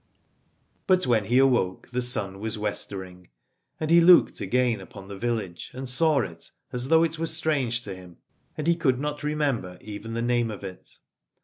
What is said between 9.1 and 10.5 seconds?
remember even the name Alad